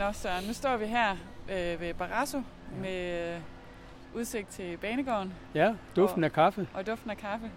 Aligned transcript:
Nå, 0.00 0.12
så 0.12 0.28
nu 0.46 0.52
står 0.52 0.76
vi 0.76 0.86
her 0.86 1.10
øh, 1.50 1.80
ved 1.80 1.94
Barasso 1.94 2.38
ja. 2.38 2.42
med 2.82 3.34
øh, 3.34 3.40
udsigt 4.14 4.48
til 4.48 4.76
banegården. 4.76 5.32
Ja, 5.54 5.74
duften 5.96 6.24
og, 6.24 6.26
af 6.26 6.32
kaffe. 6.32 6.68
Og 6.74 6.86
duften 6.86 7.10
af 7.10 7.16
kaffe. 7.16 7.50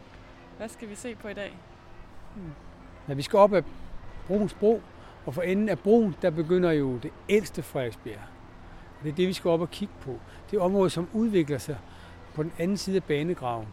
Hvad 0.57 0.69
skal 0.69 0.89
vi 0.89 0.95
se 0.95 1.15
på 1.15 1.27
i 1.27 1.33
dag? 1.33 1.57
Hmm. 2.35 2.51
Ja, 3.07 3.13
vi 3.13 3.21
skal 3.21 3.39
op 3.39 3.53
ad 3.53 3.63
Bruns 4.27 4.53
Bro, 4.53 4.81
og 5.25 5.33
for 5.33 5.41
enden 5.41 5.69
af 5.69 5.79
broen, 5.79 6.15
der 6.21 6.29
begynder 6.29 6.71
jo 6.71 6.97
det 6.97 7.11
ældste 7.29 7.63
Frederiksbjerg. 7.63 8.21
Det 9.03 9.11
er 9.11 9.15
det, 9.15 9.27
vi 9.27 9.33
skal 9.33 9.49
op 9.49 9.61
og 9.61 9.71
kigge 9.71 9.93
på. 10.01 10.19
Det 10.51 10.57
er 10.57 10.61
området, 10.61 10.91
som 10.91 11.09
udvikler 11.13 11.57
sig 11.57 11.77
på 12.33 12.43
den 12.43 12.51
anden 12.59 12.77
side 12.77 12.95
af 12.95 13.03
banegraven. 13.03 13.67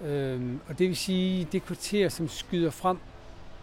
Øhm, 0.00 0.60
og 0.68 0.78
det 0.78 0.88
vil 0.88 0.96
sige, 0.96 1.48
det 1.52 1.64
kvarter, 1.64 2.08
som 2.08 2.28
skyder 2.28 2.70
frem 2.70 2.98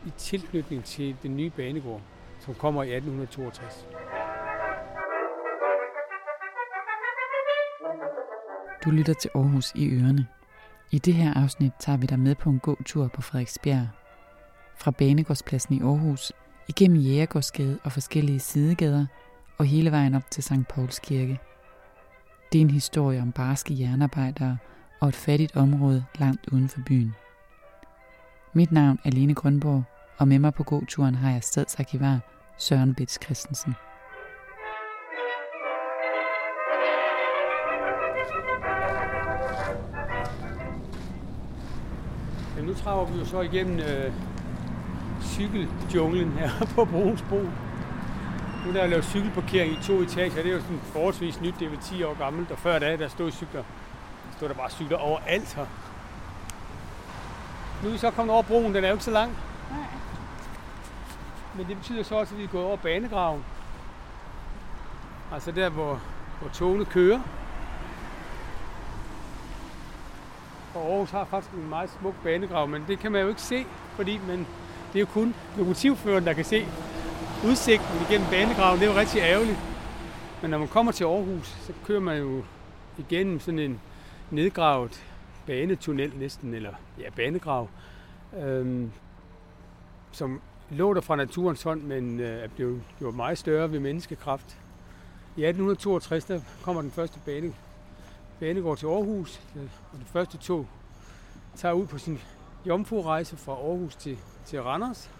i 0.06 0.10
tilknytning 0.18 0.84
til 0.84 1.16
den 1.24 1.38
nye 1.38 1.50
banegård, 1.50 2.02
som 2.40 2.56
kommer 2.56 2.84
i 2.84 2.96
1862. 2.96 4.05
Du 8.86 8.92
lytter 8.92 9.14
til 9.14 9.32
Aarhus 9.36 9.72
i 9.76 9.90
ørerne. 9.90 10.28
I 10.92 11.00
det 11.00 11.14
her 11.14 11.34
afsnit 11.34 11.72
tager 11.80 11.98
vi 11.98 12.06
dig 12.06 12.20
med 12.20 12.36
på 12.36 12.50
en 12.50 12.60
gåtur 12.60 13.08
på 13.08 13.22
Frederiksbjerg. 13.22 13.88
Fra 14.78 14.92
Banegårdspladsen 14.92 15.76
i 15.76 15.82
Aarhus, 15.82 16.32
igennem 16.68 16.98
Jægergårdsgade 16.98 17.80
og 17.84 17.92
forskellige 17.92 18.40
sidegader, 18.40 19.06
og 19.58 19.66
hele 19.66 19.92
vejen 19.92 20.16
op 20.16 20.32
til 20.32 20.44
St. 20.44 20.68
Pauls 20.70 21.00
Kirke. 21.00 21.40
Det 22.52 22.58
er 22.58 22.62
en 22.62 22.70
historie 22.70 23.22
om 23.22 23.32
barske 23.32 23.80
jernarbejdere 23.80 24.58
og 25.00 25.08
et 25.08 25.16
fattigt 25.16 25.56
område 25.56 26.06
langt 26.20 26.48
uden 26.52 26.70
for 26.70 26.80
byen. 26.86 27.16
Mit 28.54 28.72
navn 28.72 29.00
er 29.04 29.12
Lene 29.12 29.34
Grønborg, 29.34 29.84
og 30.18 30.28
med 30.28 30.40
mig 30.40 30.54
på 30.54 30.64
gåturen 30.64 31.16
har 31.16 31.32
jeg 31.32 31.44
stadsarkivar 31.44 32.20
Søren 32.58 32.96
Bits 32.96 33.20
Christensen. 33.24 33.76
Traver 42.86 43.06
vi 43.06 43.20
jo 43.20 43.26
så 43.26 43.42
igennem 43.42 43.80
øh, 43.80 44.14
cykeljunglen 45.22 46.32
her 46.32 46.50
på 46.76 46.86
Bruns 46.86 47.22
Bro. 47.22 47.42
Nu 48.66 48.74
der 48.74 48.82
er 48.82 48.88
lavet 48.88 49.06
cykelparkering 49.06 49.74
i 49.74 49.84
to 49.84 50.02
etager. 50.02 50.36
Det 50.36 50.48
er 50.48 50.54
jo 50.54 50.62
sådan 50.62 50.80
forholdsvis 50.84 51.42
nyt. 51.42 51.54
Det 51.60 51.66
er 51.66 51.70
vel 51.70 51.80
10 51.80 52.04
år 52.04 52.14
gammelt. 52.14 52.52
Og 52.52 52.58
før 52.58 52.80
da, 52.80 52.98
der 52.98 53.08
stod 53.08 53.32
cykler. 53.32 53.62
Der 53.62 54.38
stod 54.38 54.50
der 54.50 54.56
bare 54.56 54.70
cykler 54.70 54.98
overalt 54.98 55.54
her. 55.54 55.66
Nu 57.84 57.88
er 57.88 57.92
vi 57.92 57.98
så 57.98 58.12
kommet 58.12 58.34
over 58.34 58.44
broen. 58.44 58.76
Den 58.76 58.84
er 58.84 58.88
jo 58.88 58.94
ikke 58.94 59.04
så 59.04 59.12
lang. 59.12 59.38
Nej. 59.72 59.80
Men 61.56 61.68
det 61.68 61.78
betyder 61.78 62.04
så 62.04 62.16
også, 62.16 62.34
at 62.34 62.40
vi 62.40 62.44
er 62.44 62.48
gået 62.48 62.66
over 62.66 62.78
banegraven. 62.78 63.44
Altså 65.34 65.52
der, 65.52 65.70
hvor, 65.70 66.02
hvor 66.42 66.50
togene 66.50 66.86
kører. 66.86 67.20
Og 70.76 70.92
Aarhus 70.92 71.12
har 71.12 71.26
faktisk 71.26 71.54
en 71.54 71.70
meget 71.70 71.90
smuk 72.00 72.16
banegrav, 72.24 72.68
men 72.68 72.84
det 72.88 73.00
kan 73.00 73.12
man 73.12 73.22
jo 73.22 73.28
ikke 73.28 73.42
se, 73.42 73.66
fordi 73.96 74.20
man, 74.28 74.40
det 74.94 74.96
er 74.96 75.00
jo 75.00 75.06
kun 75.06 75.36
lokomotivføreren, 75.58 76.26
der 76.26 76.34
kan 76.34 76.46
se 76.46 76.66
udsigten 77.46 77.96
igennem 78.10 78.28
banegraven. 78.30 78.80
Det 78.80 78.88
er 78.88 78.94
jo 78.94 79.00
rigtig 79.00 79.20
ærgerligt. 79.22 79.60
Men 80.42 80.52
når 80.52 80.58
man 80.58 80.68
kommer 80.68 80.92
til 80.92 81.04
Aarhus, 81.04 81.48
så 81.48 81.74
kører 81.86 82.00
man 82.00 82.18
jo 82.18 82.44
igennem 82.98 83.40
sådan 83.40 83.60
en 83.60 83.82
nedgravet 84.32 85.04
banetunnel 85.48 86.12
næsten, 86.16 86.54
eller 86.54 86.74
ja, 87.00 87.10
banegrav, 87.16 87.70
øhm, 88.40 88.92
som 90.12 90.42
lå 90.70 90.94
der 90.94 91.02
fra 91.02 91.16
naturens 91.16 91.64
hånd, 91.64 91.82
men 91.82 92.20
øh, 92.20 92.44
er 92.44 92.48
blevet 92.48 92.82
gjort 93.00 93.16
meget 93.16 93.38
større 93.38 93.72
ved 93.72 93.80
menneskekraft. 93.80 94.58
I 95.38 95.46
1862 95.46 96.26
der 96.26 96.40
kommer 96.64 96.82
den 96.82 96.92
første 96.92 97.20
bane, 97.26 97.54
banegård 98.40 98.78
til 98.78 98.86
Aarhus, 98.86 99.42
øh, 99.56 99.64
og 99.64 100.00
det 100.00 100.08
første 100.08 100.38
tog 100.38 100.68
tager 101.56 101.74
ud 101.74 101.88
på 101.88 101.98
sin 101.98 102.20
jomfru-rejse 102.66 103.38
fra 103.38 103.52
Aarhus 103.52 103.96
til, 103.96 104.18
til 104.46 104.62
Randers. 104.62 105.12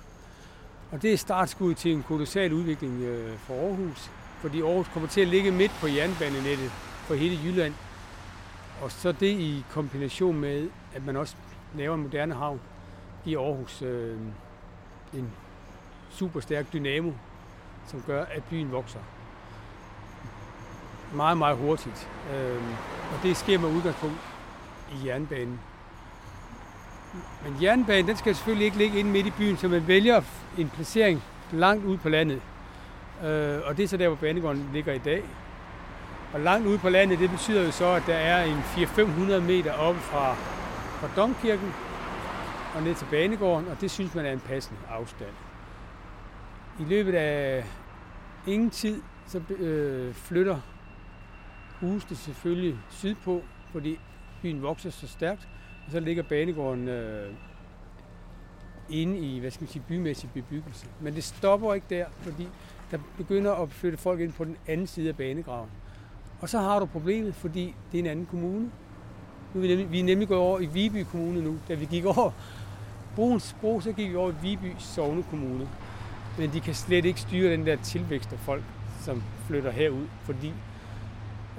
Og 0.92 1.02
det 1.02 1.14
er 1.14 1.18
startskud 1.18 1.74
til 1.74 1.92
en 1.94 2.04
kolossal 2.04 2.54
udvikling 2.54 3.02
øh, 3.02 3.38
for 3.38 3.54
Aarhus, 3.54 4.12
fordi 4.42 4.62
Aarhus 4.62 4.88
kommer 4.88 5.10
til 5.10 5.22
at 5.22 5.28
ligge 5.28 5.52
midt 5.52 5.72
på 5.82 5.88
jernbanenettet 5.88 6.70
for 7.08 7.16
hele 7.16 7.40
Jylland. 7.46 7.74
Og 8.82 8.92
så 8.92 9.12
det 9.12 9.40
i 9.40 9.64
kombination 9.72 10.40
med, 10.40 10.70
at 10.94 11.06
man 11.06 11.16
også 11.16 11.36
laver 11.76 11.96
en 11.96 12.02
moderne 12.02 12.34
havn 12.34 12.62
i 13.26 13.36
Aarhus. 13.36 13.82
Øh, 13.82 14.18
en 15.14 15.32
super 16.10 16.40
stærk 16.40 16.74
dynamo, 16.74 17.12
som 17.88 18.04
gør, 18.08 18.26
at 18.26 18.44
byen 18.44 18.72
vokser 18.72 19.00
meget, 21.14 21.38
meget 21.38 21.58
hurtigt. 21.58 22.10
Øh, 22.34 22.62
og 23.16 23.24
det 23.24 23.38
sker 23.38 23.60
med 23.60 23.70
udgangspunkt 23.70 24.18
i 24.92 25.08
jernbanen. 25.08 25.60
Men 27.44 27.64
jernbanen, 27.64 28.08
den 28.08 28.18
skal 28.18 28.36
selvfølgelig 28.36 28.66
ikke 28.66 28.78
ligge 28.78 29.00
inde 29.00 29.12
midt 29.12 29.28
i 29.28 29.32
byen, 29.32 29.58
så 29.58 29.68
man 29.68 29.88
vælger 29.88 30.22
en 30.58 30.70
placering 30.70 31.24
langt 31.52 31.86
ude 31.86 31.98
på 31.98 32.10
landet. 32.10 32.42
Øh, 33.24 33.60
og 33.66 33.78
det 33.78 33.84
er 33.84 33.88
så 33.88 33.98
der, 33.98 34.08
hvor 34.08 34.16
banegården 34.16 34.70
ligger 34.74 34.94
i 34.94 34.98
dag. 34.98 35.24
Og 36.34 36.40
langt 36.40 36.68
ude 36.68 36.78
på 36.78 36.90
landet, 36.90 37.20
det 37.20 37.30
betyder 37.30 37.64
jo 37.64 37.72
så, 37.72 37.88
at 37.88 38.04
der 38.08 38.16
er 38.16 38.44
en 38.44 38.58
400-500 38.58 39.40
meter 39.40 39.74
oppe 39.74 40.02
fra, 40.02 40.34
fra 41.00 41.08
Domkirken 41.16 41.74
og 42.76 42.84
ned 42.84 42.96
til 42.96 43.08
banegården, 43.12 43.68
og 43.68 43.82
det 43.82 43.92
synes 43.92 44.16
man 44.16 44.26
er 44.26 44.32
en 44.32 44.40
passende 44.40 44.80
afstand. 44.90 45.32
I 46.80 46.84
løbet 46.84 47.16
af 47.16 47.66
ingen 48.48 48.70
tid, 48.70 49.02
så 49.28 49.42
øh, 49.50 50.14
flytter 50.14 50.60
husene 51.86 52.18
selvfølgelig 52.18 52.78
sydpå, 52.90 53.42
fordi 53.72 54.00
byen 54.42 54.62
vokser 54.62 54.90
så 54.90 55.08
stærkt, 55.08 55.48
og 55.86 55.92
så 55.92 56.00
ligger 56.00 56.24
banegården 56.24 56.88
øh, 56.88 57.34
inde 58.90 59.18
i, 59.18 59.40
hvad 59.40 59.52
skal 59.52 59.64
man 59.64 59.70
sige, 59.70 59.84
bymæssig 59.88 60.30
bebyggelse. 60.34 60.88
Men 61.02 61.16
det 61.16 61.24
stopper 61.24 61.74
ikke 61.74 61.88
der, 61.90 62.06
fordi 62.22 62.48
der 62.92 62.98
begynder 63.18 63.52
at 63.52 63.70
flytte 63.70 63.98
folk 63.98 64.20
ind 64.20 64.34
på 64.34 64.44
den 64.46 64.58
anden 64.68 64.88
side 64.88 65.10
af 65.10 65.18
banegraven. 65.18 65.70
Og 66.42 66.50
så 66.50 66.60
har 66.60 66.80
du 66.80 66.86
problemet, 66.86 67.36
fordi 67.36 67.76
det 67.92 67.98
er 67.98 68.04
en 68.04 68.10
anden 68.10 68.26
kommune. 68.26 68.72
Nu 69.54 69.62
er 69.62 69.68
vi, 69.68 69.68
nemlig, 69.68 69.92
vi 69.92 70.00
er 70.00 70.04
nemlig 70.04 70.28
gået 70.28 70.40
over 70.40 70.60
i 70.60 70.66
Viby 70.66 71.04
Kommune 71.12 71.42
nu. 71.42 71.58
Da 71.68 71.74
vi 71.74 71.86
gik 71.86 72.06
over 72.06 72.32
Bruns 73.16 73.56
Bro, 73.62 73.80
så 73.80 73.92
gik 73.92 74.10
vi 74.10 74.16
over 74.16 74.32
i 74.32 74.36
Viby 74.42 74.74
Sovne 74.80 75.24
Kommune. 75.24 75.70
Men 76.38 76.54
de 76.54 76.60
kan 76.60 76.74
slet 76.76 77.06
ikke 77.06 77.22
styre 77.22 77.52
den 77.52 77.66
der 77.66 77.76
tilvækst 77.76 78.34
af 78.34 78.40
folk, 78.40 78.64
som 79.02 79.24
flytter 79.48 79.72
herud, 79.72 80.08
fordi 80.22 80.54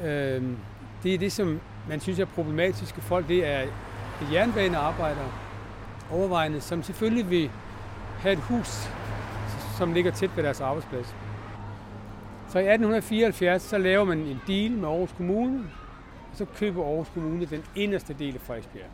øh, 0.05 0.43
det 1.03 1.15
er 1.15 1.19
det, 1.19 1.33
som 1.33 1.61
man 1.89 2.01
synes 2.01 2.19
er 2.19 2.25
problematiske 2.25 3.01
folk. 3.01 3.29
Det 3.29 3.47
er 3.47 3.67
jernbanearbejdere 4.33 5.33
overvejende, 6.11 6.61
som 6.61 6.83
selvfølgelig 6.83 7.31
vil 7.31 7.51
have 8.19 8.33
et 8.33 8.39
hus, 8.39 8.91
som 9.79 9.93
ligger 9.93 10.11
tæt 10.11 10.37
ved 10.37 10.45
deres 10.45 10.61
arbejdsplads. 10.61 11.15
Så 12.49 12.59
i 12.59 12.63
1874 12.63 13.63
så 13.63 13.79
laver 13.79 14.05
man 14.05 14.19
en 14.19 14.41
deal 14.47 14.71
med 14.71 14.89
Aarhus 14.89 15.13
Kommune, 15.13 15.59
og 16.33 16.37
så 16.37 16.45
køber 16.45 16.85
Aarhus 16.85 17.09
Kommune 17.15 17.47
den 17.47 17.65
inderste 17.75 18.17
del 18.19 18.35
af 18.35 18.41
Frederiksbjerg. 18.41 18.91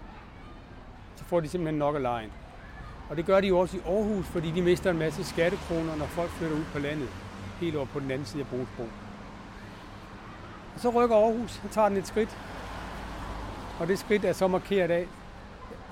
Så 1.16 1.24
får 1.24 1.40
de 1.40 1.48
simpelthen 1.48 1.78
nok 1.78 1.94
af 1.94 2.02
lejen. 2.02 2.30
Og 3.10 3.16
det 3.16 3.26
gør 3.26 3.40
de 3.40 3.46
jo 3.46 3.58
også 3.58 3.76
i 3.76 3.80
Aarhus, 3.86 4.26
fordi 4.26 4.50
de 4.50 4.62
mister 4.62 4.90
en 4.90 4.98
masse 4.98 5.24
skattekroner, 5.24 5.96
når 5.96 6.06
folk 6.06 6.30
flytter 6.30 6.56
ud 6.56 6.64
på 6.72 6.78
landet, 6.78 7.08
helt 7.60 7.76
over 7.76 7.86
på 7.86 8.00
den 8.00 8.10
anden 8.10 8.26
side 8.26 8.42
af 8.42 8.48
Brugsbro. 8.48 8.84
Så 10.76 10.90
rykker 10.90 11.16
Aarhus 11.16 11.60
og 11.64 11.70
tager 11.70 11.88
den 11.88 11.98
et 11.98 12.06
skridt. 12.06 12.38
Og 13.80 13.88
det 13.88 13.98
skridt 13.98 14.24
er 14.24 14.32
så 14.32 14.48
markeret 14.48 14.90
af, 14.90 15.06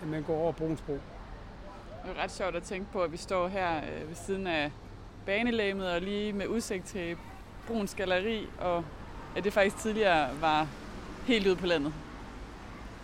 at 0.02 0.08
man 0.08 0.22
går 0.22 0.36
over 0.36 0.52
Brunsbro. 0.52 0.92
Det 0.92 2.16
er 2.16 2.22
ret 2.22 2.30
sjovt 2.30 2.56
at 2.56 2.62
tænke 2.62 2.92
på, 2.92 3.02
at 3.02 3.12
vi 3.12 3.16
står 3.16 3.48
her 3.48 3.76
øh, 3.76 4.08
ved 4.08 4.14
siden 4.14 4.46
af 4.46 4.70
banelæmet 5.26 5.90
og 5.90 6.00
lige 6.00 6.32
med 6.32 6.46
udsigt 6.46 6.84
til 6.84 7.16
Bruns 7.66 7.94
Galeri, 7.94 8.48
og 8.60 8.84
at 9.36 9.44
det 9.44 9.52
faktisk 9.52 9.76
tidligere 9.76 10.28
var 10.40 10.66
helt 11.26 11.46
ude 11.46 11.56
på 11.56 11.66
landet. 11.66 11.92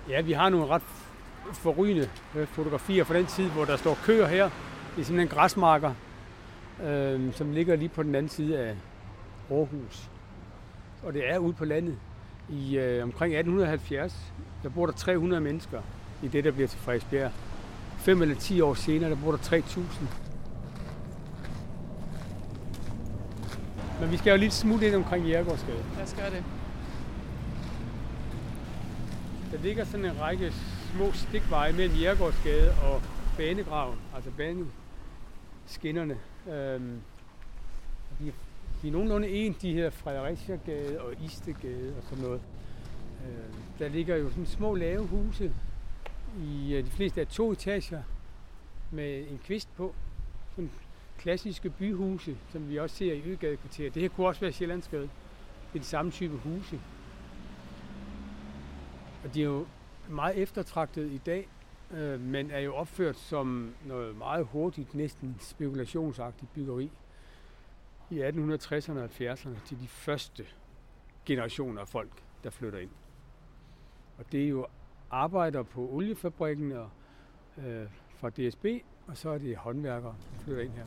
Ja, 0.09 0.21
vi 0.21 0.33
har 0.33 0.49
nogle 0.49 0.67
ret 0.67 0.83
forrygende 1.53 2.11
øh, 2.35 2.47
fotografier 2.47 3.05
fra 3.05 3.15
den 3.15 3.27
tid, 3.27 3.51
hvor 3.51 3.65
der 3.65 3.77
står 3.77 3.99
køer 4.05 4.27
her. 4.27 4.51
Det 4.95 5.01
er 5.01 5.05
simpelthen 5.05 5.39
græsmarker, 5.39 5.95
øh, 6.85 7.35
som 7.35 7.53
ligger 7.53 7.77
lige 7.77 7.89
på 7.89 8.03
den 8.03 8.15
anden 8.15 8.29
side 8.29 8.59
af 8.59 8.77
Aarhus. 9.51 10.11
Og 11.07 11.15
det 11.15 11.31
er 11.31 11.39
ude 11.39 11.53
på 11.53 11.65
landet. 11.65 11.99
I 12.49 12.79
øh, 12.79 13.03
omkring 13.03 13.35
1870, 13.35 14.33
der 14.63 14.69
bor 14.69 14.87
der 14.87 14.93
300 14.93 15.43
mennesker 15.43 15.83
i 16.23 16.29
det, 16.29 16.45
der 16.45 16.51
bliver 16.51 16.69
til 16.69 16.79
Frederiksbjerg. 16.79 17.33
Fem 17.99 18.23
eller 18.23 18.35
ti 18.35 18.61
år 18.61 18.75
senere, 18.75 19.11
der 19.11 19.17
bor 19.17 19.31
der 19.31 19.39
3.000. 19.39 19.91
Men 24.01 24.11
vi 24.11 24.17
skal 24.17 24.31
jo 24.31 24.37
lige 24.37 24.51
smutte 24.51 24.87
ind 24.87 24.95
omkring 24.95 25.27
Jærgårdsgade. 25.29 25.85
Lad 25.97 26.05
os 26.05 26.15
gøre 26.15 26.31
det. 26.31 26.45
Der 29.53 29.59
ligger 29.59 29.85
sådan 29.85 30.05
en 30.05 30.21
række 30.21 30.53
små 30.95 31.13
stikveje 31.13 31.73
mellem 31.73 31.97
Jærgårdsgade 31.97 32.71
og 32.71 33.03
banegraven, 33.37 33.99
altså 34.15 34.31
baneskinnerne. 34.37 36.19
Øhm, 36.47 37.01
de 38.19 38.29
er 38.29 38.33
de 38.83 38.89
er 38.89 38.93
nogenlunde 38.93 39.29
en, 39.29 39.57
de 39.63 39.73
her 39.73 39.91
Fredericia-gade 39.91 41.01
og 41.01 41.15
Istegade 41.25 41.95
og 41.97 42.03
sådan 42.09 42.25
noget. 42.25 42.41
Øh, 43.27 43.55
der 43.79 43.89
ligger 43.89 44.17
jo 44.17 44.31
sådan 44.31 44.47
små 44.47 44.75
lave 44.75 45.07
huse. 45.07 45.53
I 46.41 46.75
øh, 46.75 46.85
de 46.85 46.91
fleste 46.91 47.21
er 47.21 47.25
to 47.25 47.53
etager 47.53 48.03
med 48.91 49.31
en 49.31 49.41
kvist 49.45 49.69
på. 49.77 49.95
Sådan 50.51 50.71
klassiske 51.19 51.71
byhuse, 51.71 52.37
som 52.53 52.69
vi 52.69 52.79
også 52.79 52.97
ser 52.97 53.13
i 53.13 53.23
Øgadekvarteret. 53.23 53.95
Det 53.95 54.03
her 54.03 54.09
kunne 54.09 54.27
også 54.27 54.41
være 54.41 54.53
Sjællandsgade. 54.53 55.09
Det 55.73 55.79
er 55.79 55.79
de 55.79 55.85
samme 55.85 56.11
type 56.11 56.37
huse. 56.37 56.81
Og 59.25 59.35
de 59.35 59.41
er 59.41 59.45
jo 59.45 59.67
meget 60.09 60.37
eftertragtet 60.37 61.13
i 61.13 61.21
dag, 61.27 61.49
øh, 61.95 62.21
men 62.21 62.51
er 62.51 62.59
jo 62.59 62.75
opført 62.75 63.17
som 63.17 63.75
noget 63.87 64.17
meget 64.17 64.47
hurtigt, 64.47 64.95
næsten 64.95 65.37
spekulationsagtigt 65.41 66.53
byggeri 66.53 66.91
i 68.11 68.23
1860'erne 68.23 68.99
og 68.99 69.05
70'erne 69.05 69.67
til 69.67 69.81
de 69.81 69.89
første 69.89 70.47
generationer 71.27 71.81
af 71.81 71.89
folk, 71.89 72.23
der 72.45 72.51
flytter 72.51 72.79
ind. 72.79 72.91
Og 74.19 74.33
det 74.33 74.45
er 74.45 74.49
jo 74.49 74.67
arbejder 75.11 75.63
på 75.63 75.89
oliefabrikken 75.89 76.73
og, 76.73 76.91
øh, 77.59 77.87
fra 78.17 78.31
DSB, 78.31 78.67
og 79.07 79.17
så 79.17 79.31
er 79.31 79.39
det 79.39 79.57
håndværkere, 79.57 80.15
der 80.33 80.39
flytter 80.39 80.63
ind 80.63 80.73
her. 80.73 80.85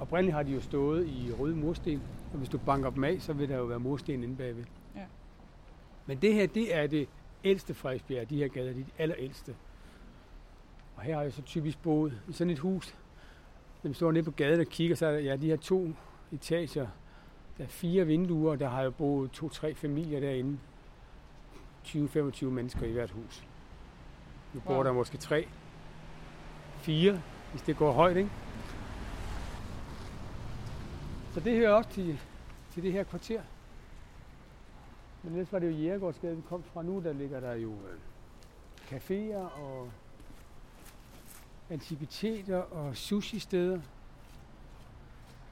Oprindeligt 0.00 0.34
har 0.34 0.42
de 0.42 0.52
jo 0.52 0.60
stået 0.60 1.06
i 1.06 1.32
røde 1.38 1.56
mursten, 1.56 2.02
og 2.32 2.38
hvis 2.38 2.48
du 2.48 2.58
banker 2.58 2.90
dem 2.90 3.04
af, 3.04 3.20
så 3.20 3.32
vil 3.32 3.48
der 3.48 3.56
jo 3.56 3.64
være 3.64 3.80
mursten 3.80 4.22
inde 4.22 4.36
bagved. 4.36 4.64
Ja. 4.96 5.04
Men 6.06 6.18
det 6.22 6.34
her, 6.34 6.46
det 6.46 6.76
er 6.76 6.86
det 6.86 7.08
ældste 7.44 7.74
Frederiksbjerg, 7.74 8.30
de 8.30 8.36
her 8.36 8.48
gader, 8.48 8.72
de 8.72 8.80
er 8.80 8.84
de 8.84 8.90
allerældste. 8.98 9.56
Og 10.96 11.02
her 11.02 11.14
har 11.14 11.22
jeg 11.22 11.32
så 11.32 11.42
typisk 11.42 11.82
boet 11.82 12.22
i 12.28 12.32
sådan 12.32 12.50
et 12.50 12.58
hus. 12.58 12.94
Når 13.82 13.88
man 13.88 13.94
står 13.94 14.12
nede 14.12 14.24
på 14.24 14.30
gaden 14.30 14.60
og 14.60 14.66
kigger, 14.66 14.96
så 14.96 15.06
er 15.06 15.12
der 15.12 15.18
ja, 15.18 15.36
de 15.36 15.46
her 15.46 15.56
to 15.56 15.88
etager. 16.32 16.86
Der 17.58 17.64
er 17.64 17.68
fire 17.68 18.06
vinduer, 18.06 18.56
der 18.56 18.68
har 18.68 18.82
jo 18.82 18.90
boet 18.90 19.30
to-tre 19.30 19.74
familier 19.74 20.20
derinde. 20.20 20.58
20-25 21.84 22.44
mennesker 22.44 22.86
i 22.86 22.92
hvert 22.92 23.10
hus. 23.10 23.44
Nu 24.54 24.60
bor 24.60 24.74
Wow. 24.74 24.82
der 24.84 24.92
måske 24.92 25.18
tre, 25.18 25.48
fire, 26.76 27.22
hvis 27.50 27.62
det 27.62 27.76
går 27.76 27.92
højt, 27.92 28.16
ikke? 28.16 28.30
Så 31.34 31.40
det 31.40 31.56
hører 31.56 31.72
også 31.72 31.90
til, 31.90 32.20
til 32.72 32.82
det 32.82 32.92
her 32.92 33.04
kvarter. 33.04 33.40
Men 35.22 35.32
ellers 35.32 35.52
var 35.52 35.58
det 35.58 35.66
jo 35.66 35.72
Jægergårdsgade, 35.72 36.36
vi 36.36 36.42
kom 36.48 36.62
fra 36.62 36.82
nu. 36.82 37.00
Der 37.04 37.12
ligger 37.12 37.40
der 37.40 37.54
jo 37.54 37.70
øh, 37.72 37.98
caféer 38.90 39.60
og 39.60 39.90
antikviteter 41.72 42.56
og 42.56 42.96
sushi-steder. 42.96 43.80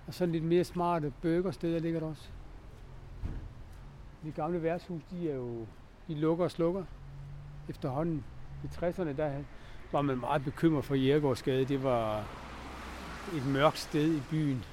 Og 0.06 0.14
sådan 0.14 0.32
lidt 0.32 0.44
mere 0.44 0.64
smarte 0.64 1.12
burgersteder 1.22 1.78
ligger 1.78 2.00
der 2.00 2.06
også. 2.06 2.28
De 4.25 4.32
gamle 4.32 4.62
værtshus, 4.62 5.02
de 5.11 5.31
er 5.31 5.34
jo, 5.34 5.67
de 6.08 6.14
lukker 6.14 6.44
og 6.44 6.50
slukker 6.50 6.84
efterhånden. 7.69 8.25
I 8.64 8.67
60'erne, 8.67 9.17
der 9.17 9.43
var 9.93 10.02
man 10.02 10.19
meget 10.19 10.44
bekymret 10.44 10.84
for 10.84 10.94
Jægergårdsgade. 10.94 11.64
Det 11.64 11.82
var 11.82 12.25
et 13.37 13.46
mørkt 13.46 13.78
sted 13.78 14.14
i 14.17 14.22
byen. 14.31 14.64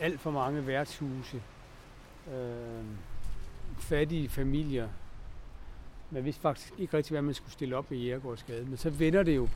Alt 0.00 0.20
for 0.20 0.30
mange 0.30 0.66
værtshuse. 0.66 1.42
Øh, 2.34 2.84
fattige 3.78 4.28
familier. 4.28 4.88
Man 6.10 6.24
vidste 6.24 6.42
faktisk 6.42 6.72
ikke 6.78 6.96
rigtig, 6.96 7.12
hvad 7.12 7.22
man 7.22 7.34
skulle 7.34 7.52
stille 7.52 7.76
op 7.76 7.92
i 7.92 7.96
Jægergårdsgade. 7.96 8.64
Men 8.64 8.76
så 8.76 8.90
vender 8.90 9.22
det 9.22 9.36
jo 9.36 9.48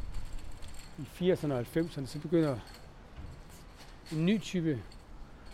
i 0.98 1.32
80'erne 1.32 1.52
og 1.52 1.60
90'erne. 1.60 2.06
Så 2.06 2.18
begynder 2.18 2.58
en 4.12 4.26
ny 4.26 4.40
type 4.40 4.82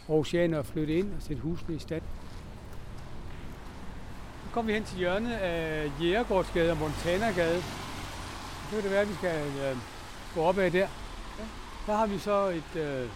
Aarhusianer 0.09 0.59
at 0.59 0.67
flytte 0.67 0.99
ind 0.99 1.15
og 1.17 1.23
sætte 1.23 1.43
husene 1.43 1.77
i 1.77 1.79
stand. 1.79 2.03
Nu 4.45 4.51
kommer 4.53 4.67
vi 4.67 4.73
hen 4.73 4.85
til 4.85 4.99
hjørnet 4.99 5.33
af 5.33 5.91
Jægergårdsgade 6.03 6.71
og 6.71 6.77
Montanagade. 6.77 7.63
Så 8.71 8.75
kan 8.75 8.83
det 8.83 8.91
være, 8.91 9.01
at 9.01 9.09
vi 9.09 9.15
skal 9.15 9.47
øh, 9.47 9.77
gå 10.35 10.41
op 10.41 10.59
ad 10.59 10.71
der. 10.71 10.89
Der 11.87 11.97
har 11.97 12.07
vi 12.07 12.19
så 12.19 12.49
et 12.49 12.81
øh, 12.81 13.09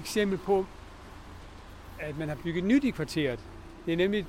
eksempel 0.00 0.38
på, 0.38 0.66
at 2.00 2.18
man 2.18 2.28
har 2.28 2.36
bygget 2.44 2.64
nyt 2.64 2.84
i 2.84 2.90
kvarteret. 2.90 3.40
Det 3.86 3.92
er 3.92 3.96
nemlig, 3.96 4.26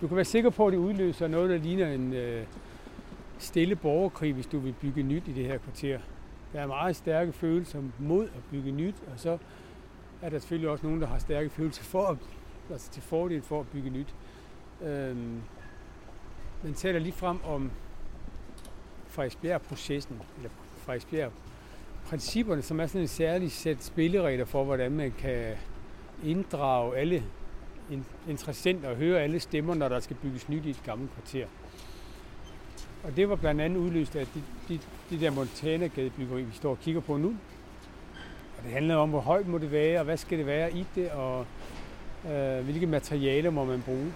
du 0.00 0.08
kan 0.08 0.16
være 0.16 0.24
sikker 0.24 0.50
på, 0.50 0.66
at 0.66 0.72
det 0.72 0.78
udløser 0.78 1.28
noget, 1.28 1.50
der 1.50 1.56
ligner 1.56 1.92
en 1.92 2.12
øh, 2.12 2.46
stille 3.42 3.76
borgerkrig, 3.76 4.34
hvis 4.34 4.46
du 4.46 4.58
vil 4.58 4.74
bygge 4.80 5.02
nyt 5.02 5.28
i 5.28 5.32
det 5.32 5.44
her 5.44 5.58
kvarter. 5.58 5.98
Der 6.52 6.60
er 6.60 6.66
meget 6.66 6.96
stærke 6.96 7.32
følelser 7.32 7.82
mod 7.98 8.24
at 8.24 8.42
bygge 8.50 8.70
nyt, 8.72 8.94
og 9.12 9.20
så 9.20 9.38
er 10.22 10.28
der 10.28 10.38
selvfølgelig 10.38 10.70
også 10.70 10.86
nogen, 10.86 11.00
der 11.00 11.06
har 11.06 11.18
stærke 11.18 11.50
følelser 11.50 11.82
for 11.82 12.06
at, 12.06 12.16
altså 12.70 12.90
til 12.90 13.02
fordel 13.02 13.42
for 13.42 13.60
at 13.60 13.68
bygge 13.68 13.90
nyt. 13.90 14.14
Øhm, 14.82 15.42
man 16.62 16.74
taler 16.74 16.98
lige 16.98 17.12
frem 17.12 17.44
om 17.44 17.70
Frederiksbjerg-processen, 19.06 20.20
eller 20.36 20.50
Frederiksbjerg-principperne, 20.76 22.62
som 22.62 22.80
er 22.80 22.86
sådan 22.86 23.00
en 23.00 23.08
særlig 23.08 23.52
sæt 23.52 23.84
spilleregler 23.84 24.44
for, 24.44 24.64
hvordan 24.64 24.92
man 24.92 25.12
kan 25.18 25.56
inddrage 26.24 26.96
alle 26.96 27.24
interessenter 28.28 28.88
og 28.88 28.96
høre 28.96 29.20
alle 29.20 29.40
stemmer, 29.40 29.74
når 29.74 29.88
der 29.88 30.00
skal 30.00 30.16
bygges 30.16 30.48
nyt 30.48 30.66
i 30.66 30.70
et 30.70 30.82
gammelt 30.84 31.12
kvarter. 31.12 31.46
Og 33.04 33.16
det 33.16 33.28
var 33.28 33.36
blandt 33.36 33.60
andet 33.60 33.80
udløst 33.80 34.16
af 34.16 34.26
de, 34.26 34.42
de, 34.68 34.80
de 35.10 35.20
der 35.20 35.30
Montana-gadebyggeri, 35.30 36.42
vi 36.42 36.54
står 36.54 36.70
og 36.70 36.80
kigger 36.80 37.00
på 37.00 37.16
nu. 37.16 37.36
Og 38.58 38.64
det 38.64 38.72
handler 38.72 38.96
om, 38.96 39.10
hvor 39.10 39.20
højt 39.20 39.48
må 39.48 39.58
det 39.58 39.72
være, 39.72 39.98
og 39.98 40.04
hvad 40.04 40.16
skal 40.16 40.38
det 40.38 40.46
være 40.46 40.72
i 40.72 40.86
det, 40.94 41.10
og 41.10 41.46
øh, 42.30 42.64
hvilke 42.64 42.86
materialer 42.86 43.50
må 43.50 43.64
man 43.64 43.82
bruge. 43.82 44.12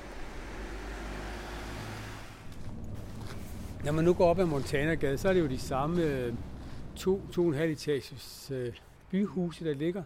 Når 3.85 3.93
man 3.93 4.05
nu 4.05 4.15
går 4.15 4.27
op 4.27 4.39
ad 4.39 4.45
Montanagade, 4.45 5.19
så 5.19 5.29
er 5.29 5.33
det 5.33 5.41
jo 5.41 5.47
de 5.47 5.59
samme 5.59 6.03
øh, 6.03 6.35
to, 6.97 7.21
to 7.33 7.43
og 7.43 7.49
en 7.49 7.55
halv 7.55 7.71
etages 7.71 8.51
øh, 8.55 8.73
byhuse, 9.11 9.65
der 9.65 9.75
ligger 9.75 10.03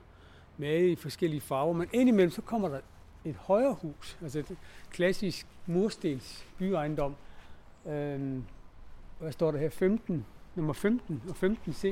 med 0.56 0.88
i 0.88 0.97
forskellige 0.97 1.41
farver. 1.41 1.73
Men 1.73 1.88
indimellem 1.93 2.31
så 2.31 2.43
kommer 2.43 2.69
der 2.69 2.81
et 3.25 3.37
højere 3.37 3.76
hus, 3.83 4.19
altså 4.23 4.38
et 4.38 4.56
klassisk 4.91 5.47
murstens 5.67 6.44
byejendom. 6.59 7.15
Øhm, 7.87 8.44
hvad 9.20 9.32
står 9.32 9.50
der 9.50 9.58
her? 9.58 9.69
15, 9.70 10.26
nummer 10.55 10.72
15 10.72 11.22
og 11.28 11.37
15C. 11.50 11.82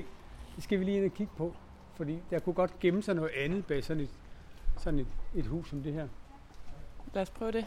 Det 0.57 0.65
skal 0.65 0.79
vi 0.81 0.85
lige 0.85 0.97
ind 0.97 1.05
og 1.05 1.11
kigge 1.15 1.33
på, 1.37 1.55
fordi 1.95 2.19
der 2.31 2.39
kunne 2.39 2.55
godt 2.55 2.81
gemme 2.81 3.03
sig 3.03 3.15
noget 3.15 3.31
andet 3.37 3.67
bag 3.67 3.85
sådan 3.85 4.03
et, 4.03 4.11
sådan 4.79 4.99
et, 4.99 5.07
et 5.35 5.47
hus 5.47 5.69
som 5.71 5.83
det 5.83 5.93
her. 5.93 6.09
Lad 7.15 7.23
os 7.23 7.31
prøve 7.31 7.53
det. 7.53 7.67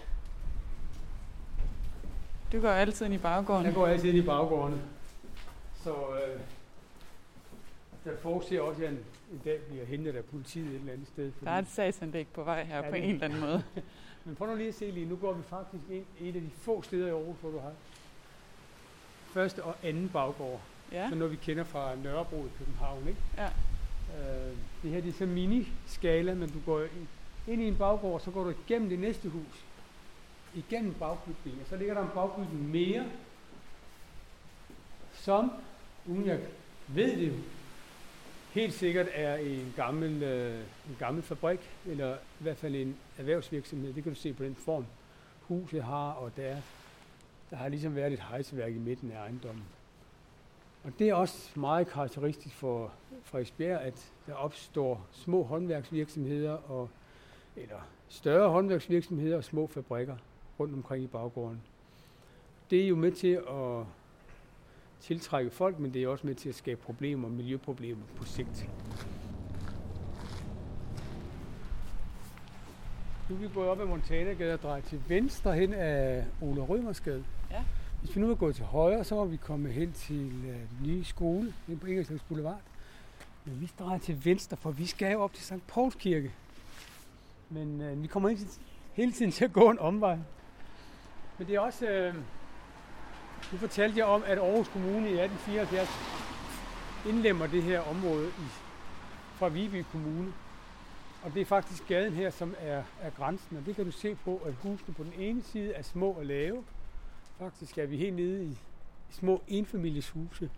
Du 2.51 2.62
går 2.62 2.69
altid 2.69 3.05
ind 3.05 3.15
i 3.15 3.17
baggården. 3.17 3.65
Jeg 3.65 3.74
går 3.74 3.88
altid 3.88 4.09
ind 4.09 4.17
i 4.17 4.21
baggårdene. 4.25 4.81
Så 5.75 5.91
øh, 5.93 6.39
der 8.05 8.17
forudser 8.17 8.62
også, 8.62 8.81
at 8.81 8.86
jeg 8.91 8.97
en, 9.31 9.41
dag 9.45 9.59
bliver 9.69 9.86
hentet 9.86 10.15
af 10.15 10.25
politiet 10.25 10.67
et 10.67 10.75
eller 10.75 10.93
andet 10.93 11.07
sted. 11.07 11.31
Der 11.43 11.51
er 11.51 11.59
et 11.59 11.67
sagsanlæg 11.67 12.27
på 12.27 12.43
vej 12.43 12.63
her 12.63 12.75
Ja, 12.75 12.89
på 12.89 12.95
det- 12.95 13.03
en 13.03 13.09
eller 13.13 13.25
anden 13.25 13.39
måde. 13.39 13.63
Men 14.25 14.36
prøv 14.36 14.47
nu 14.50 14.55
lige 14.55 14.67
at 14.67 14.74
se 14.75 14.91
lige, 14.91 15.05
nu 15.05 15.15
går 15.15 15.33
vi 15.33 15.43
faktisk 15.43 15.83
ind 15.91 16.05
et 16.19 16.36
af 16.36 16.41
de 16.41 16.50
få 16.53 16.81
steder 16.81 17.07
i 17.07 17.09
Aarhus, 17.09 17.36
hvor 17.41 17.50
du 17.51 17.59
har 17.59 17.71
første 19.33 19.63
og 19.63 19.75
anden 19.83 20.09
baggård. 20.09 20.61
Ja, 20.91 21.09
Så 21.09 21.15
noget 21.15 21.31
vi 21.31 21.35
kender 21.43 21.63
fra 21.63 21.95
Nørrebro 21.95 22.45
i 22.45 22.50
København, 22.57 23.07
ikke? 23.07 23.19
Ja. 23.38 23.45
Øh, 23.45 24.55
det 24.83 24.91
her 24.91 25.01
det 25.01 25.09
er 25.09 25.13
så 25.17 25.25
mini-skala, 25.25 26.33
men 26.33 26.50
du 26.50 26.59
går 26.65 26.81
ind, 26.81 27.07
ind 27.47 27.61
i 27.61 27.67
en 27.67 27.75
baggård, 27.75 28.19
så 28.21 28.31
går 28.31 28.43
du 28.43 28.53
igennem 28.67 28.89
det 28.89 29.00
næste 29.00 29.29
hus. 29.29 29.63
Igennem 30.55 30.93
bagbygningen, 30.93 31.61
og 31.61 31.67
så 31.69 31.75
ligger 31.77 31.93
der 31.93 32.01
en 32.01 32.09
bagbygning 32.15 32.69
mere, 32.69 33.05
som, 35.13 35.51
uden 36.05 36.25
jeg 36.25 36.39
ved 36.88 37.17
det, 37.17 37.33
helt 38.51 38.73
sikkert 38.73 39.07
er 39.13 39.35
en 39.35 39.73
gammel, 39.75 40.23
øh, 40.23 40.59
en 40.89 40.95
gammel 41.00 41.23
fabrik, 41.23 41.59
eller 41.85 42.13
i 42.15 42.17
hvert 42.43 42.57
fald 42.57 42.75
en 42.75 42.95
erhvervsvirksomhed. 43.17 43.93
Det 43.93 44.03
kan 44.03 44.13
du 44.13 44.19
se 44.19 44.33
på 44.33 44.43
den 44.43 44.55
form, 44.55 44.85
huset 45.41 45.83
har, 45.83 46.11
og 46.11 46.31
der, 46.38 46.43
er- 46.43 46.61
der 47.51 47.58
har 47.58 47.70
ligesom 47.70 47.96
været 47.96 48.13
et 48.13 48.20
hejseværk 48.20 48.75
i 48.75 48.77
midten 48.77 49.12
af 49.12 49.17
ejendommen. 49.17 49.63
Og 50.84 50.91
det 51.00 51.10
er 51.10 51.13
også 51.13 51.60
meget 51.60 51.88
karakteristisk 51.88 52.55
for 52.55 52.93
Frederiksberg, 53.24 53.81
at 53.81 54.12
der 54.27 54.34
opstår 54.34 55.08
små 55.12 55.43
håndværksvirksomheder, 55.43 56.51
og, 56.51 56.89
eller 57.55 57.88
større 58.08 58.50
håndværksvirksomheder 58.50 59.38
og 59.38 59.43
små 59.43 59.67
fabrikker 59.67 60.17
rundt 60.60 60.74
omkring 60.74 61.03
i 61.03 61.08
baggården. 61.08 61.62
Det 62.70 62.84
er 62.84 62.88
jo 62.88 62.96
med 62.96 63.12
til 63.12 63.41
at 63.50 63.86
tiltrække 65.00 65.51
folk, 65.51 65.79
men 65.79 65.93
det 65.93 66.03
er 66.03 66.08
også 66.08 66.27
med 66.27 66.36
til 66.36 66.50
at 66.50 66.55
skabe 66.55 66.81
problemer, 66.81 67.29
miljøproblemer 67.29 68.03
på 68.15 68.25
sigt. 68.25 68.70
Nu 73.29 73.36
er 73.36 73.39
vi 73.39 73.48
gået 73.53 73.67
op 73.67 73.79
ad 73.79 73.86
Montanagade 73.86 74.53
og 74.53 74.62
drejet 74.62 74.84
til 74.84 75.01
venstre 75.08 75.55
hen 75.55 75.74
af 75.74 76.25
Ole 76.41 76.62
Rømersgade. 76.62 77.24
Ja. 77.51 77.63
Hvis 78.01 78.15
vi 78.15 78.22
nu 78.22 78.27
var 78.27 78.36
gået 78.36 78.55
til 78.55 78.65
højre, 78.65 79.03
så 79.03 79.15
var 79.15 79.25
vi 79.25 79.38
kommet 79.38 79.74
hen 79.74 79.93
til 79.93 80.31
øh, 80.48 80.88
nye 80.88 81.03
skole 81.03 81.53
hen 81.67 81.79
på 81.79 81.88
Ingerslev 81.88 82.20
Boulevard. 82.27 82.62
Men 83.46 83.62
vi 83.62 83.72
drejer 83.79 84.00
til 84.00 84.25
venstre, 84.25 84.58
for 84.58 84.72
vi 84.72 84.86
skal 84.86 85.12
jo 85.12 85.22
op 85.22 85.34
til 85.34 85.43
St. 85.43 85.67
Pauls 85.67 85.96
Kirke. 85.96 86.31
Men 87.50 87.81
øh, 87.81 88.01
vi 88.03 88.08
kommer 88.08 88.29
ikke 88.29 88.41
hele 88.93 89.12
tiden 89.12 89.31
til 89.31 89.46
at 89.46 89.53
gå 89.53 89.70
en 89.70 89.79
omvej. 89.79 90.17
Men 91.38 91.48
det 91.48 91.55
er 91.55 91.60
også... 91.60 91.86
Øh, 91.88 92.15
nu 93.51 93.58
fortalte 93.58 93.98
jeg 93.98 94.05
om, 94.05 94.24
at 94.25 94.38
Aarhus 94.38 94.67
Kommune 94.67 95.10
i 95.10 95.20
1874 95.20 95.89
indlemmer 97.08 97.48
det 97.48 97.63
her 97.63 97.79
område 97.79 98.27
i, 98.27 98.48
fra 99.36 99.48
Viby 99.48 99.84
Kommune. 99.91 100.34
Og 101.24 101.34
det 101.34 101.41
er 101.41 101.46
faktisk 101.46 101.88
gaden 101.88 102.13
her, 102.13 102.29
som 102.29 102.55
er, 102.60 102.84
er 103.01 103.10
grænsen. 103.10 103.58
Og 103.58 103.65
det 103.65 103.75
kan 103.75 103.86
du 103.86 103.91
se 103.91 104.15
på, 104.15 104.41
at 104.46 104.53
husene 104.53 104.93
på 104.93 105.03
den 105.03 105.13
ene 105.17 105.43
side 105.43 105.74
er 105.74 105.81
små 105.81 106.12
og 106.12 106.25
lave. 106.25 106.63
Faktisk 107.41 107.77
er 107.77 107.86
vi 107.86 107.98
helt 107.98 108.15
nede 108.15 108.45
i, 108.45 108.57
små 109.10 109.41
enfamilieshuse. 109.48 110.50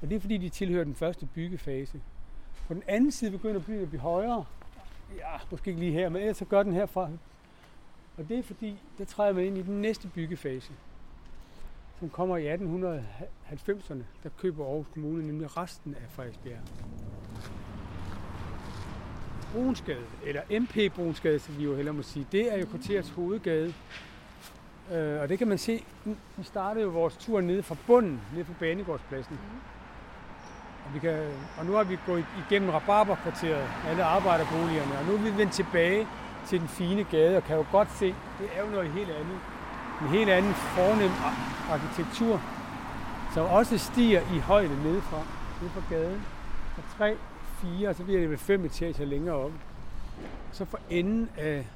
Og 0.00 0.10
det 0.10 0.16
er 0.16 0.20
fordi, 0.20 0.36
de 0.36 0.48
tilhører 0.48 0.84
den 0.84 0.94
første 0.94 1.28
byggefase. 1.34 2.00
På 2.66 2.74
den 2.74 2.82
anden 2.88 3.10
side 3.10 3.30
begynder 3.30 3.60
byen 3.60 3.82
at 3.82 3.88
blive 3.88 4.00
højere. 4.00 4.44
Ja, 5.16 5.36
måske 5.50 5.68
ikke 5.68 5.80
lige 5.80 5.92
her, 5.92 6.08
men 6.08 6.22
ellers 6.22 6.36
så 6.36 6.44
gør 6.44 6.62
den 6.62 6.72
herfra. 6.72 7.10
Og 8.16 8.28
det 8.28 8.38
er 8.38 8.42
fordi, 8.42 8.78
der 8.98 9.04
træder 9.04 9.32
man 9.32 9.44
ind 9.44 9.58
i 9.58 9.62
den 9.62 9.80
næste 9.80 10.08
byggefase, 10.08 10.72
som 11.98 12.10
kommer 12.10 12.36
i 12.36 12.54
1890'erne. 12.54 14.02
Der 14.22 14.28
køber 14.38 14.66
Aarhus 14.66 14.86
Kommune 14.94 15.26
nemlig 15.26 15.56
resten 15.56 15.94
af 15.94 16.10
Frederiksbjerg. 16.10 16.60
Brunsgade, 19.52 20.06
eller 20.26 20.60
MP 20.60 20.94
Brunsgade, 20.94 21.38
som 21.38 21.58
vi 21.58 21.64
jo 21.64 21.76
hellere 21.76 21.94
må 21.94 22.02
sige, 22.02 22.26
det 22.32 22.52
er 22.54 22.58
jo 22.58 22.66
kvarterets 22.66 23.10
hovedgade. 23.10 23.74
Øh, 24.92 25.20
og 25.22 25.28
det 25.28 25.38
kan 25.38 25.48
man 25.48 25.58
se, 25.58 25.84
vi 26.36 26.42
startede 26.42 26.84
jo 26.84 26.90
vores 26.90 27.16
tur 27.16 27.40
nede 27.40 27.62
fra 27.62 27.76
bunden, 27.86 28.20
nede 28.32 28.44
på 28.44 28.52
Banegårdspladsen. 28.60 29.34
Mm. 29.34 29.60
Og, 30.86 30.94
vi 30.94 30.98
kan, 30.98 31.30
og 31.58 31.66
nu 31.66 31.72
har 31.72 31.84
vi 31.84 31.98
gået 32.06 32.24
igennem 32.46 32.70
Rabarberkvarteret, 32.70 33.68
alle 33.88 34.04
arbejderboligerne, 34.04 34.98
og 34.98 35.04
nu 35.04 35.12
er 35.12 35.18
vi 35.18 35.36
vendt 35.36 35.52
tilbage 35.52 36.06
til 36.46 36.60
den 36.60 36.68
fine 36.68 37.04
gade, 37.04 37.36
og 37.36 37.44
kan 37.44 37.56
jo 37.56 37.64
godt 37.72 37.88
se, 37.92 38.06
det 38.40 38.48
er 38.56 38.64
jo 38.64 38.70
noget 38.70 38.90
helt 38.90 39.10
andet. 39.10 39.38
En 40.02 40.08
helt 40.08 40.30
anden 40.30 40.54
fornem 40.54 41.10
arkitektur, 41.70 42.40
som 43.34 43.46
også 43.46 43.78
stiger 43.78 44.20
i 44.20 44.38
højde 44.38 44.82
nedefra, 44.82 45.22
nede 45.60 45.70
fra 45.70 45.82
gaden. 45.90 46.22
Og 46.76 46.82
tre, 46.98 47.16
fire, 47.60 47.88
og 47.88 47.94
så 47.94 48.04
bliver 48.04 48.20
det 48.20 48.30
ved 48.30 48.38
fem 48.38 48.64
etager 48.64 49.04
længere 49.04 49.36
op. 49.36 49.52
Så 50.52 50.64
for 50.64 50.80
enden 50.90 51.30
af, 51.36 51.66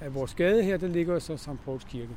af 0.00 0.14
vores 0.14 0.34
gade 0.34 0.62
her, 0.62 0.76
der 0.76 0.86
ligger 0.86 1.18
så 1.18 1.36
St. 1.36 1.64
Pauls 1.64 1.84
Kirke, 1.84 2.16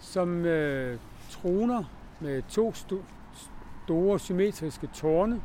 som 0.00 0.44
øh, 0.44 0.98
troner 1.30 1.84
med 2.20 2.42
to 2.48 2.74
store 2.74 4.18
symmetriske 4.18 4.88
tårne 4.94 5.40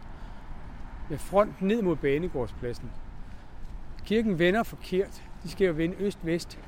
med 1.10 1.18
front 1.18 1.62
ned 1.62 1.82
mod 1.82 1.96
Banegårdspladsen. 1.96 2.92
Kirken 4.06 4.40
vender 4.40 4.64
forkert. 4.64 5.24
De 5.44 5.50
skal 5.50 5.68
jo 5.68 5.74
vende 5.74 5.96
øst-vest 6.00 6.60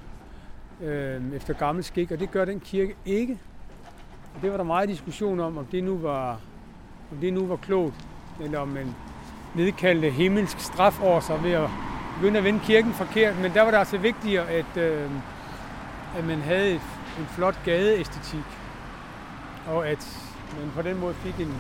øh, 0.81 1.33
efter 1.33 1.53
gammel 1.53 1.83
skik, 1.83 2.11
og 2.11 2.19
det 2.19 2.31
gør 2.31 2.45
den 2.45 2.59
kirke 2.59 2.95
ikke. 3.05 3.39
Og 4.35 4.41
det 4.41 4.51
var 4.51 4.57
der 4.57 4.63
meget 4.63 4.89
diskussion 4.89 5.39
om, 5.39 5.57
om 5.57 5.65
det 5.65 5.83
nu 5.83 5.97
var, 5.97 6.41
om 7.11 7.17
det 7.17 7.33
nu 7.33 7.45
var 7.45 7.55
klogt, 7.55 8.07
eller 8.41 8.59
om 8.59 8.67
man 8.67 8.88
nedkaldte 9.55 10.09
himmelsk 10.09 10.59
straf 10.59 11.01
over 11.03 11.19
sig 11.19 11.43
ved 11.43 11.51
at 11.51 11.69
begynde 12.19 12.38
at 12.38 12.43
vende 12.43 12.59
kirken 12.59 12.93
forkert. 12.93 13.38
Men 13.41 13.53
der 13.53 13.61
var 13.61 13.71
det 13.71 13.77
altså 13.77 13.97
vigtigere, 13.97 14.49
at, 14.49 14.77
øh, 14.77 15.09
at 16.17 16.25
man 16.25 16.39
havde 16.41 16.73
en 17.19 17.25
flot 17.29 17.55
gadeæstetik, 17.65 18.43
og 19.67 19.88
at 19.88 20.31
man 20.59 20.71
på 20.75 20.81
den 20.81 20.99
måde 20.99 21.13
fik 21.13 21.39
en, 21.39 21.53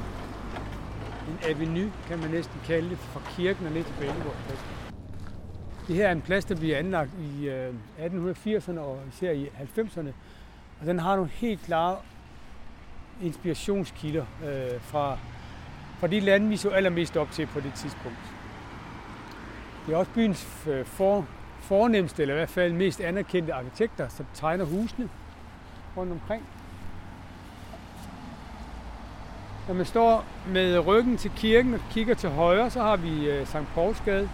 en 1.29 1.39
avenue, 1.49 1.91
kan 2.07 2.19
man 2.19 2.29
næsten 2.29 2.61
kalde 2.65 2.89
det, 2.89 2.97
fra 2.97 3.21
kirken 3.29 3.65
og 3.65 3.71
ned 3.71 3.83
til 3.83 3.93
Banegårdspladsen. 3.99 4.67
Det 5.87 5.95
her 5.95 6.07
er 6.07 6.11
en 6.11 6.21
plads, 6.21 6.45
der 6.45 6.55
bliver 6.55 6.77
anlagt 6.77 7.09
i 7.19 7.49
øh, 7.49 7.73
1880'erne 7.99 8.79
og 8.79 8.99
især 9.13 9.31
i 9.31 9.49
90'erne. 9.77 10.09
Og 10.81 10.85
den 10.85 10.99
har 10.99 11.15
nogle 11.15 11.31
helt 11.33 11.61
klare 11.61 11.97
inspirationskilder 13.23 14.25
øh, 14.45 14.81
fra, 14.81 15.17
fra 15.99 16.07
de 16.07 16.19
lande, 16.19 16.49
vi 16.49 16.57
så 16.57 16.69
allermest 16.69 17.17
op 17.17 17.31
til 17.31 17.45
på 17.45 17.59
det 17.59 17.73
tidspunkt. 17.73 18.38
Det 19.85 19.93
er 19.93 19.97
også 19.97 20.11
byens 20.11 20.67
øh, 20.67 20.85
for, 20.85 21.25
fornemmeste, 21.59 22.21
eller 22.21 22.35
i 22.35 22.37
hvert 22.37 22.49
fald 22.49 22.73
mest 22.73 23.01
anerkendte 23.01 23.53
arkitekter, 23.53 24.07
som 24.07 24.25
tegner 24.33 24.65
husene 24.65 25.09
rundt 25.97 26.11
omkring. 26.11 26.45
Når 29.67 29.75
man 29.75 29.85
står 29.85 30.25
med 30.47 30.79
ryggen 30.79 31.17
til 31.17 31.31
kirken 31.35 31.73
og 31.73 31.79
kigger 31.91 32.15
til 32.15 32.29
højre, 32.29 32.69
så 32.69 32.81
har 32.81 32.97
vi 32.97 33.29
øh, 33.29 33.47
St. 33.47 33.73
Paulsgade 33.73 34.29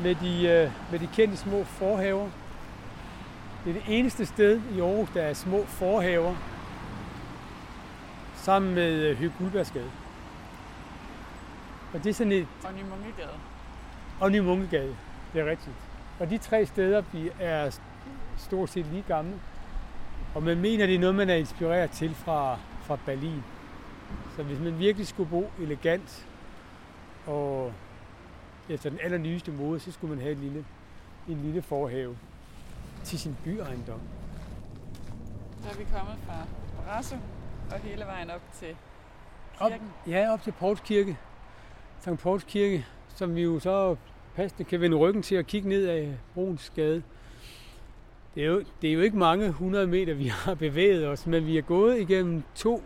med 0.00 0.14
de, 0.14 0.48
øh, 0.48 0.70
med 0.90 0.98
de 0.98 1.08
kendte 1.14 1.36
små 1.36 1.64
forhaver. 1.64 2.28
Det 3.64 3.70
er 3.70 3.74
det 3.74 3.98
eneste 3.98 4.26
sted 4.26 4.60
i 4.74 4.80
Aarhus, 4.80 5.08
der 5.14 5.22
er 5.22 5.34
små 5.34 5.64
forhaver, 5.64 6.34
sammen 8.34 8.74
med 8.74 8.92
øh, 8.92 9.18
Høg 9.18 9.32
Guldbergsgade. 9.38 9.90
Og 11.94 12.04
det 12.04 12.10
er 12.10 12.14
sådan 12.14 12.32
et... 12.32 12.46
Og 12.64 12.72
Nymungegade. 12.74 13.49
Og 14.20 14.32
Nymungegade, 14.32 14.96
det 15.32 15.40
er 15.40 15.50
rigtigt. 15.50 15.76
Og 16.20 16.30
de 16.30 16.38
tre 16.38 16.66
steder 16.66 17.02
er 17.40 17.78
stort 18.36 18.70
set 18.70 18.86
lige 18.86 19.04
gamle. 19.08 19.40
Og 20.34 20.42
man 20.42 20.60
mener, 20.60 20.86
det 20.86 20.94
er 20.94 20.98
noget, 20.98 21.14
man 21.14 21.30
er 21.30 21.34
inspireret 21.34 21.90
til 21.90 22.14
fra 22.14 22.58
fra 22.90 22.98
Berlin. 23.06 23.42
Så 24.36 24.42
hvis 24.42 24.58
man 24.58 24.78
virkelig 24.78 25.06
skulle 25.06 25.30
bo 25.30 25.50
elegant 25.60 26.26
og 27.26 27.72
efter 28.68 28.90
den 28.90 28.98
allernyeste 29.02 29.52
mode, 29.52 29.80
så 29.80 29.92
skulle 29.92 30.14
man 30.14 30.22
have 30.22 30.32
en 30.32 30.40
lille, 30.40 30.64
en 31.28 31.42
lille 31.42 31.62
forhave 31.62 32.18
til 33.04 33.18
sin 33.18 33.36
byejendom. 33.44 34.00
Så 35.62 35.70
er 35.70 35.74
vi 35.74 35.84
kommet 35.94 36.14
fra 36.26 36.34
Brasso 36.84 37.16
og 37.70 37.78
hele 37.78 38.04
vejen 38.04 38.30
op 38.30 38.40
til 38.52 38.76
kirken. 39.58 39.74
Op, 39.74 40.08
ja, 40.08 40.32
op 40.32 40.42
til 40.42 40.52
Pauls 40.52 40.80
Kirke. 40.80 41.18
St. 42.00 42.18
Pauls 42.22 42.44
Kirke, 42.44 42.86
som 43.14 43.36
vi 43.36 43.42
jo 43.42 43.58
så 43.58 43.96
passende 44.36 44.64
kan 44.64 44.80
vende 44.80 44.96
ryggen 44.96 45.22
til 45.22 45.34
at 45.34 45.46
kigge 45.46 45.68
ned 45.68 45.86
af 45.86 46.16
Bruns 46.34 46.72
Gade. 46.76 47.02
Det 48.34 48.42
er, 48.42 48.46
jo, 48.46 48.62
det 48.82 48.90
er 48.90 48.94
jo 48.94 49.00
ikke 49.00 49.18
mange 49.18 49.50
hundrede 49.50 49.86
meter, 49.86 50.14
vi 50.14 50.26
har 50.44 50.54
bevæget 50.54 51.06
os, 51.06 51.26
men 51.26 51.46
vi 51.46 51.58
er 51.58 51.62
gået 51.62 52.00
igennem 52.00 52.42
to 52.54 52.82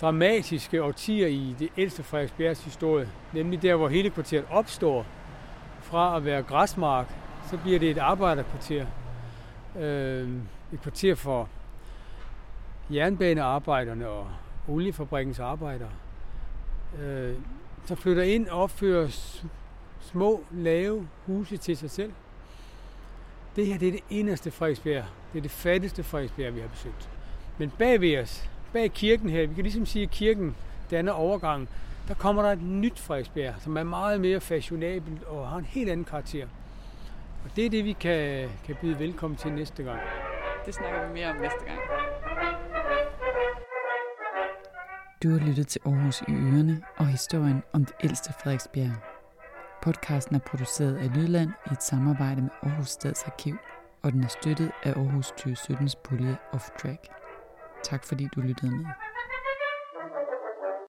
dramatiske 0.00 0.82
årtier 0.82 1.26
i 1.26 1.54
det 1.58 1.68
ældste 1.76 2.02
Frederiksbjergs 2.02 2.64
historie, 2.64 3.08
nemlig 3.32 3.62
der, 3.62 3.74
hvor 3.74 3.88
hele 3.88 4.10
kvarteret 4.10 4.44
opstår. 4.50 5.06
Fra 5.80 6.16
at 6.16 6.24
være 6.24 6.42
græsmark, 6.42 7.14
så 7.50 7.58
bliver 7.58 7.78
det 7.78 7.90
et 7.90 7.98
arbejderkvarter. 7.98 8.86
Øh, 9.78 10.28
et 10.72 10.80
kvarter 10.82 11.14
for 11.14 11.48
jernbanearbejderne 12.90 14.08
og 14.08 14.26
oliefabrikkens 14.68 15.38
arbejdere. 15.38 15.90
Øh, 17.02 17.34
så 17.86 17.94
flytter 17.94 18.22
ind 18.22 18.48
og 18.48 18.62
opfører 18.62 19.08
små, 20.00 20.44
lave 20.50 21.08
huse 21.26 21.56
til 21.56 21.76
sig 21.76 21.90
selv. 21.90 22.12
Det 23.56 23.66
her 23.66 23.78
det 23.78 23.88
er 23.88 23.92
det 23.92 24.04
eneste 24.10 24.50
Frederiksbjerg. 24.50 25.04
Det 25.32 25.38
er 25.38 25.42
det 25.42 25.50
fattigste 25.50 26.02
Frederiksbjerg, 26.02 26.54
vi 26.54 26.60
har 26.60 26.68
besøgt. 26.68 27.08
Men 27.58 27.70
bag 27.78 28.00
ved 28.00 28.18
os, 28.18 28.50
bag 28.72 28.92
kirken 28.92 29.28
her, 29.28 29.46
vi 29.46 29.54
kan 29.54 29.62
ligesom 29.62 29.86
sige, 29.86 30.02
at 30.02 30.10
kirken 30.10 30.56
danner 30.90 31.12
overgang, 31.12 31.68
der 32.08 32.14
kommer 32.14 32.42
der 32.42 32.52
et 32.52 32.62
nyt 32.62 32.98
Frederiksbjerg, 32.98 33.54
som 33.60 33.76
er 33.76 33.82
meget 33.82 34.20
mere 34.20 34.40
fashionabelt 34.40 35.22
og 35.22 35.48
har 35.48 35.56
en 35.56 35.64
helt 35.64 35.90
anden 35.90 36.04
karakter. 36.04 36.46
Og 37.44 37.56
det 37.56 37.66
er 37.66 37.70
det, 37.70 37.84
vi 37.84 37.92
kan, 37.92 38.48
kan 38.64 38.76
byde 38.80 38.98
velkommen 38.98 39.36
til 39.36 39.52
næste 39.52 39.82
gang. 39.82 40.00
Det 40.66 40.74
snakker 40.74 41.06
vi 41.06 41.12
mere 41.14 41.30
om 41.30 41.36
næste 41.36 41.64
gang. 41.66 42.05
Du 45.22 45.30
har 45.30 45.38
lyttet 45.38 45.68
til 45.68 45.80
Aarhus 45.86 46.20
i 46.20 46.32
Ørene 46.32 46.82
og 46.96 47.06
historien 47.06 47.62
om 47.72 47.84
det 47.84 47.94
ældste 48.04 48.32
Frederiksbjerg. 48.32 48.96
Podcasten 49.82 50.34
er 50.36 50.38
produceret 50.38 50.96
af 50.96 51.14
Lydland 51.16 51.50
i 51.70 51.72
et 51.72 51.82
samarbejde 51.82 52.42
med 52.42 52.50
Aarhus 52.62 52.88
Stadsarkiv, 52.88 53.56
og 54.02 54.12
den 54.12 54.24
er 54.24 54.28
støttet 54.28 54.70
af 54.82 54.92
Aarhus 54.92 55.26
2017's 55.30 56.00
pulje 56.04 56.36
Off 56.52 56.68
Track. 56.82 57.08
Tak 57.84 58.04
fordi 58.04 58.28
du 58.34 58.40
lyttede 58.40 58.76
med. 58.76 58.86